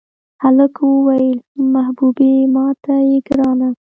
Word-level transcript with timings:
هلک 0.43 0.75
ووې 0.83 1.27
محبوبې 1.73 2.31
ماته 2.53 2.95
یې 3.09 3.17
ګرانه. 3.27 3.69